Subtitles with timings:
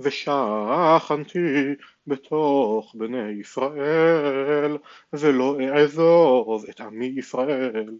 [0.00, 1.74] ושכנתי
[2.06, 4.78] בתוך בני ישראל,
[5.12, 7.98] ולא אעזוב את עמי ישראל.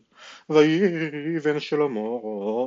[0.50, 2.00] ויבן שלמה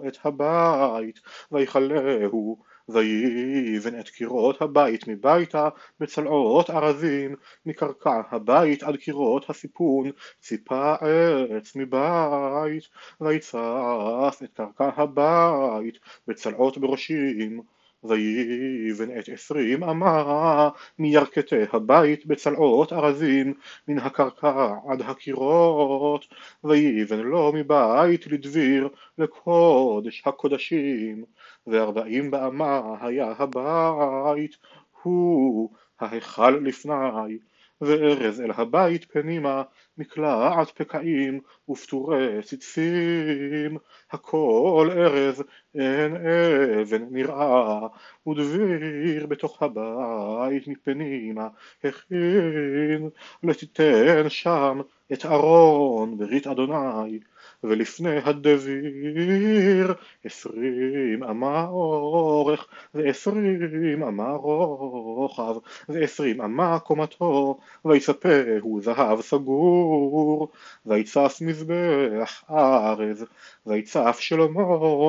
[0.08, 1.20] את הבית,
[1.52, 2.58] ויכלהו
[2.90, 5.70] ויבן את קירות הבית מביתה
[6.00, 12.84] בצלעות ארזים מקרקע הבית עד קירות הסיפון ציפה עץ מבית
[13.22, 17.62] ויצף את קרקע הבית בצלעות בראשים
[18.04, 23.54] ויבן את עשרים אמה מירכתי הבית בצלעות ארזים
[23.88, 26.26] מן הקרקע עד הקירות
[26.64, 31.24] ויבן לו מבית לדביר לקודש הקודשים
[31.68, 34.58] וארבעים באמה היה הבית
[35.02, 37.38] הוא ההיכל לפני
[37.82, 39.64] וארז אל הבית פנימה
[39.98, 43.78] מקלעת פקעים ופטורי ציצים
[44.12, 45.44] הכל ארז
[45.76, 47.88] אין אבן נראה
[48.28, 51.48] ודביר בתוך הבית מפנימה
[51.84, 53.10] הכין
[53.44, 54.82] לתיתן שם
[55.14, 57.20] את ארון ברית אדוני.
[57.64, 59.94] ולפני הדביר
[60.24, 65.56] עשרים אמה אורך ועשרים אמה רוחב
[65.90, 70.50] ועשרים אמה קומתו ויצפהו זהב סגור
[70.86, 73.26] ויצף מזבח ארז
[73.66, 74.62] ויצף שלמה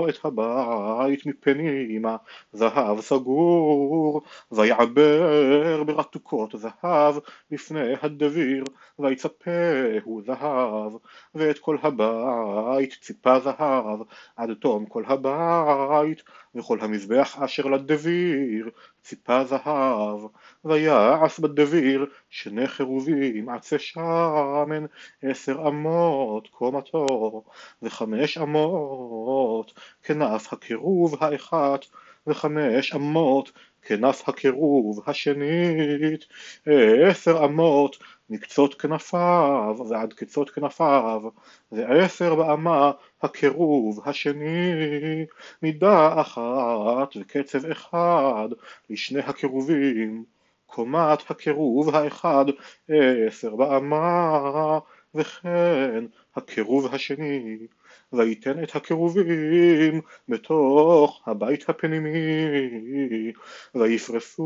[0.09, 0.54] את הבית
[1.27, 2.17] מפנימה
[2.53, 7.15] זהב סגור ויעבר ברתוקות זהב
[7.51, 8.65] לפני הדביר
[8.99, 10.93] ויצפהו זהב
[11.35, 14.01] ואת כל הבית ציפה זהב
[14.37, 16.23] עד תום כל הבית
[16.55, 18.71] וכל המזבח אשר לדביר
[19.03, 20.21] ציפה זהב
[20.65, 24.85] ויעש בדביר שני חרובים עצי שמן
[25.23, 27.45] עשר אמות קומתו
[27.83, 31.85] וחמש אמות כנף הקירוב האחת
[32.27, 36.25] וחמש אמות כנף הקירוב השנית
[37.11, 37.97] עשר אמות
[38.31, 41.23] מקצות כנפיו ועד קצות כנפיו
[41.73, 42.91] ועשר באמה
[43.23, 44.73] הקירוב השני
[45.63, 48.49] מידה אחת וקצב אחד
[48.91, 50.25] לשני הקירובים
[50.67, 52.45] קומת הקירוב האחד
[52.89, 54.79] עשר באמה
[55.15, 56.05] וכן
[56.37, 57.59] הקירוב השני
[58.13, 62.13] ויתן את הקירובים בתוך הבית הפנימי
[63.75, 64.37] ויפרסו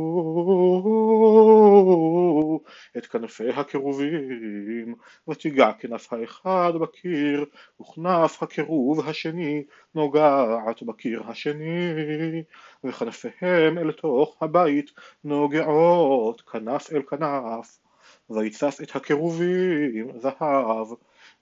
[2.97, 4.94] את כנפי הקירובים
[5.28, 7.44] ותיגע כנף האחד בקיר
[7.81, 12.42] וכנף הקירוב השני נוגעת בקיר השני
[12.84, 14.91] וכנפיהם אל תוך הבית
[15.25, 17.78] נוגעות כנף אל כנף
[18.30, 20.86] ויצף את הקירובים זהב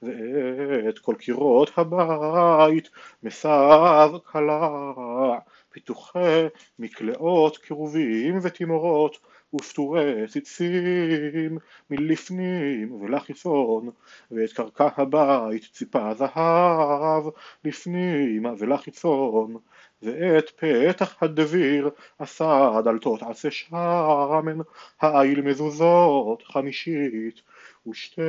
[0.02, 2.90] ואת כל קירות הבית
[3.22, 5.38] מסב קלע
[5.70, 6.46] פיתוחי
[6.78, 9.18] מקלעות קירובים ותימורות
[9.54, 11.58] ופטורי ציצים
[11.90, 13.90] מלפנים ולחיצון
[14.30, 17.24] ואת קרקע הבית ציפה זהב
[17.64, 19.56] לפנים ולחיצון
[20.02, 24.58] ואת פתח הדביר עשה דלתות עצי שמן
[25.00, 27.40] העיל מזוזות חמישית
[27.88, 28.20] ושתי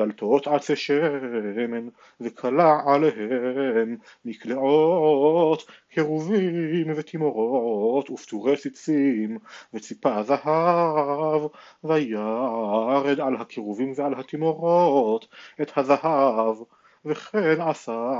[0.00, 1.88] דלתות עצי שמן
[2.20, 9.38] וכלה עליהם מקלעות קרובים ותימורות ופטורי ציצים
[9.74, 11.42] וציפה זהב
[11.84, 15.28] וירד על הקירובים ועל התימורות
[15.62, 16.56] את הזהב
[17.04, 18.12] וכן עשה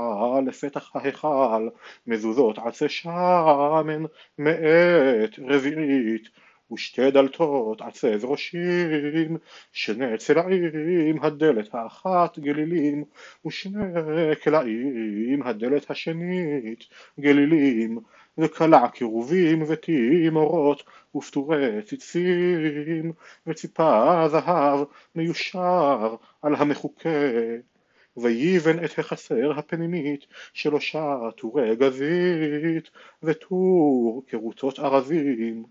[0.45, 1.69] לפתח ההיכל
[2.07, 4.03] מזוזות עצי שמן
[4.39, 6.29] מאת רביעית
[6.73, 9.37] ושתי דלתות עצב ראשים,
[9.71, 13.03] שני צלעים, הדלת האחת גלילים,
[13.45, 16.83] ושני קלעים, הדלת השנית
[17.19, 17.99] גלילים,
[18.37, 20.83] וקלע קירובים ותימורות,
[21.15, 23.11] ופטורי ציצים,
[23.47, 24.79] וציפה זהב
[25.15, 27.09] מיושר על המחוקה.
[28.17, 32.89] ויבן את החסר הפנימית שלושה טורי גזית
[33.23, 35.65] וטור כרוטות ארזים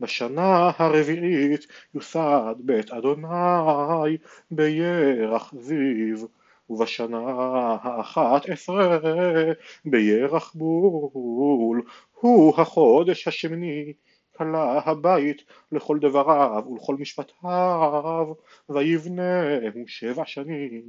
[0.00, 4.16] בשנה הרביעית יוסד בית אדוני
[4.50, 6.26] בירח זיו
[6.70, 7.18] ובשנה
[7.82, 8.98] האחת עשרה
[9.84, 11.82] בירח בול.
[12.20, 13.92] הוא החודש השמיני
[14.36, 18.34] כלה הבית לכל דבריו ולכל משפטיו
[18.68, 20.82] ויבנהו שבע שנים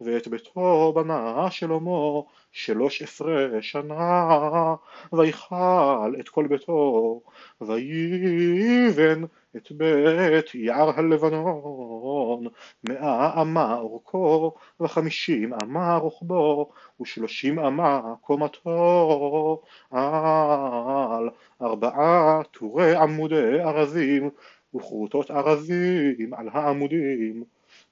[0.00, 2.20] ואת ביתו בנה שלמה
[2.52, 4.74] שלוש עשרה שנה.
[5.12, 7.20] ויכל את כל ביתו
[7.60, 9.24] ויבן
[9.56, 12.46] את בית יער הלבנון
[12.88, 16.70] מאה אמה אורכו וחמישים אמה רוחבו
[17.00, 19.62] ושלושים אמה קומתו.
[19.90, 21.28] על
[21.62, 24.30] ארבעה טורי עמודי ארזים
[24.74, 27.44] וכרותות ארזים על העמודים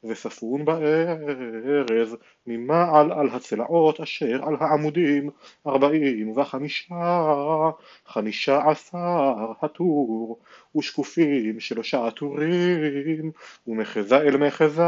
[0.04, 2.16] וספון בארז
[2.48, 5.30] ממעל על הצלעות אשר על העמודים?
[5.66, 7.70] ארבעים וחמישה
[8.06, 10.38] חמישה עשר הטור
[10.76, 13.30] ושקופים שלושה טורים
[13.66, 14.82] ומחזה אל מחזה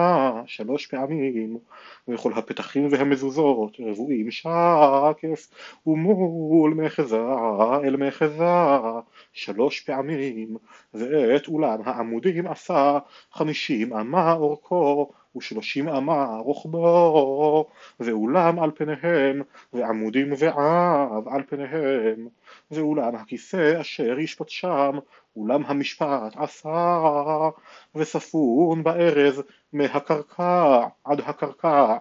[0.47, 1.59] שלוש פעמים.
[2.09, 5.49] וכל הפתחים והמזוזות רבועים שקף
[5.87, 7.21] ומול מחזה
[7.85, 8.45] אל מחזה
[9.33, 10.57] שלוש פעמים.
[10.95, 12.99] ואת אולם העמודים עשה
[13.33, 17.67] חמישים אמה אורכו ושלושים אמה רוחבו
[18.00, 19.43] ואולם על פניהם
[19.73, 22.29] ועמודים ועב על פניהם.
[22.71, 24.99] ואולם הכיסא אשר ישפוט שם
[25.37, 27.00] אולם המשפט עשה.
[27.94, 29.43] וספון בארז
[29.73, 31.97] מהקרקע עד הקרקע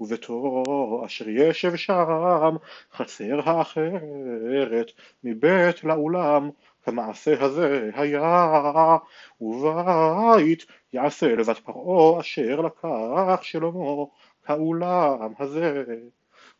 [0.00, 0.62] וביתו
[1.06, 2.56] אשר ישב שם
[2.92, 4.90] חצר האחרת
[5.24, 6.50] מבית לאולם
[6.82, 8.96] כמעשה הזה היה
[9.40, 14.04] ובית יעשה לבת פרעה אשר לקח שלמה
[14.44, 15.84] כאולם הזה.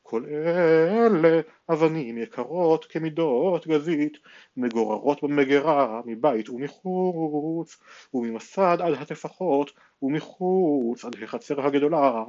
[0.03, 1.41] כל אלה
[1.73, 4.19] אבנים יקרות כמידות גזית
[4.57, 7.79] מגוררות במגרה מבית ומחוץ
[8.15, 9.71] וממסד עד הטפחות
[10.03, 12.25] ומחוץ עד החצר הגדולה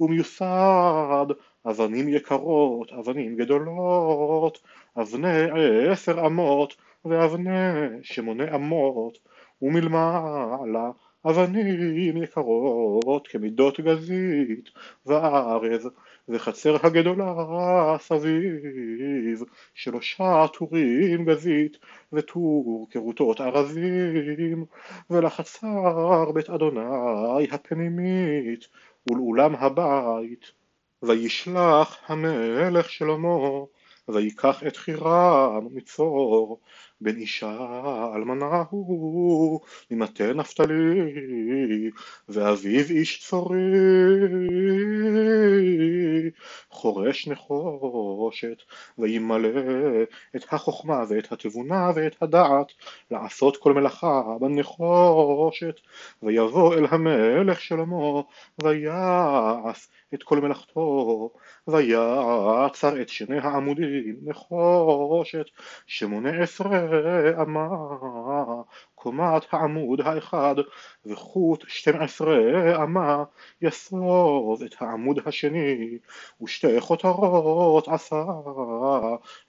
[0.00, 1.26] ומיוסד
[1.66, 4.60] אבנים יקרות אבנים גדולות
[4.96, 5.46] אבני
[5.90, 6.74] עשר אמות
[7.04, 7.50] ואבני
[8.02, 9.18] שמונה אמות
[9.62, 10.90] ומלמעלה
[11.26, 14.70] אבנים יקרות כמידות גזית
[15.06, 15.88] וארז
[16.28, 19.42] וחצר הגדולה סביב
[19.74, 21.78] שלושה טורים גזית
[22.12, 24.64] וטור כרותות ארזים
[25.10, 28.68] ולחצר בית אדוני הפנימית
[29.10, 30.52] ולאולם הבית
[31.02, 33.38] וישלח המלך שלמה
[34.08, 36.60] ויקח את חירם מצור
[37.00, 37.56] בן אישה
[38.14, 39.60] אלמנה הוא
[39.90, 41.90] ממטה נפתלי
[42.28, 43.58] ואביו איש צורי.
[46.70, 48.56] חורש נחושת
[48.98, 49.48] וימלא
[50.36, 52.72] את החוכמה ואת התבונה ואת הדעת
[53.10, 55.80] לעשות כל מלאכה בנחושת.
[56.22, 58.22] ויבוא אל המלך שלמה
[58.62, 61.30] ויעש את כל מלאכתו
[61.68, 65.46] ויעצר את שני העמודים נחושת
[65.86, 66.80] שמונה עשרה
[67.42, 67.68] אמה
[69.04, 70.54] קומת העמוד האחד
[71.06, 73.24] וחוט שתים עשרה אמה
[73.62, 75.98] יסוב את העמוד השני
[76.42, 78.24] ושתי חותרות עשה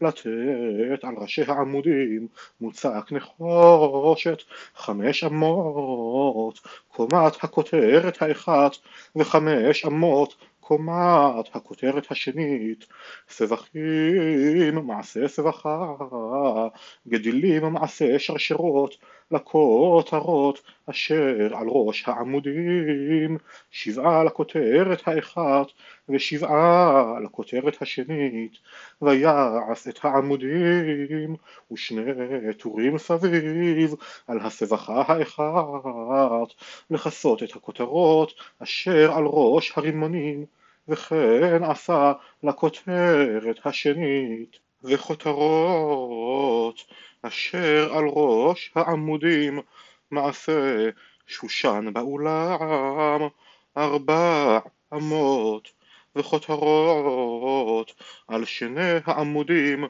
[0.02, 2.28] לתת על ראשי העמודים
[2.62, 4.38] מוצק נחושת
[4.76, 8.72] חמש אמות קומת הכותרת האחת
[9.16, 10.36] וחמש אמות
[10.68, 12.86] קומת הכותרת השנית,
[13.30, 15.94] סבכים מעשה סבכה,
[17.08, 18.96] גדילים מעשה שרשרות,
[19.32, 23.38] לכותרות אשר על ראש העמודים,
[23.72, 25.68] שבעה לכותרת האחת
[26.10, 28.52] ושבעה לכותרת השנית,
[29.02, 31.36] ויעש את העמודים
[31.72, 33.94] ושני טורים סביב
[34.28, 36.54] על הסבכה האחת,
[36.90, 38.34] לכסות את הכותרות
[38.64, 40.46] אשר על ראש הרימונים.
[40.88, 42.14] וכן עשה
[42.44, 44.58] לכותרת השנית
[44.88, 46.84] וכותרות
[47.22, 49.60] אשר על ראש העמודים
[50.12, 50.90] מעשה
[51.28, 53.22] שושן באולם
[53.78, 54.60] ארבע
[54.94, 55.72] אמות
[56.16, 57.94] וכותרות
[58.28, 59.86] על שני העמודים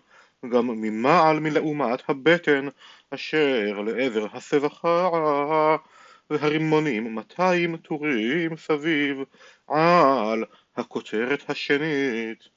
[0.49, 2.67] גם ממעל מלעומת הבטן
[3.09, 5.09] אשר לעבר הסבכה
[6.29, 9.17] והרימונים מאתיים טורים סביב
[9.67, 10.43] על
[10.75, 12.49] הכותרת השנית